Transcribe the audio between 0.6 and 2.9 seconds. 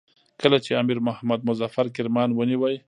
چې امیر محمد مظفر کرمان ونیوی.